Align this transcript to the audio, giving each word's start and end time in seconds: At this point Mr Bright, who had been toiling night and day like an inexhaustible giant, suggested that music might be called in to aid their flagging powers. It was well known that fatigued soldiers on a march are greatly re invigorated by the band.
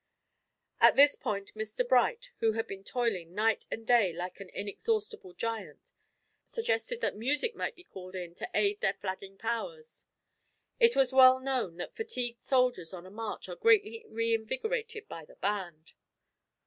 At 0.79 0.95
this 0.95 1.15
point 1.15 1.53
Mr 1.53 1.87
Bright, 1.87 2.31
who 2.39 2.53
had 2.53 2.65
been 2.65 2.83
toiling 2.83 3.35
night 3.35 3.67
and 3.69 3.85
day 3.85 4.11
like 4.11 4.39
an 4.39 4.49
inexhaustible 4.49 5.33
giant, 5.35 5.91
suggested 6.43 7.01
that 7.01 7.15
music 7.15 7.55
might 7.55 7.75
be 7.75 7.83
called 7.83 8.15
in 8.15 8.33
to 8.33 8.49
aid 8.55 8.81
their 8.81 8.95
flagging 8.95 9.37
powers. 9.37 10.07
It 10.79 10.95
was 10.95 11.13
well 11.13 11.39
known 11.39 11.77
that 11.77 11.93
fatigued 11.95 12.41
soldiers 12.41 12.95
on 12.95 13.05
a 13.05 13.11
march 13.11 13.47
are 13.47 13.55
greatly 13.55 14.03
re 14.07 14.33
invigorated 14.33 15.07
by 15.07 15.23
the 15.23 15.35
band. 15.35 15.93